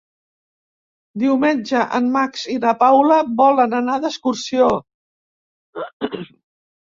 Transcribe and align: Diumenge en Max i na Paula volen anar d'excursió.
Diumenge 1.23 1.81
en 1.97 2.07
Max 2.15 2.45
i 2.53 2.55
na 2.63 2.71
Paula 2.79 3.19
volen 3.41 3.75
anar 3.81 3.99
d'excursió. 4.05 4.71